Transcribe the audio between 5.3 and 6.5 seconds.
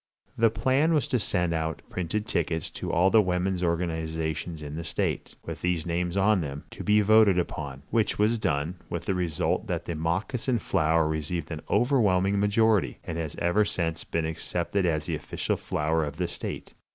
with these names on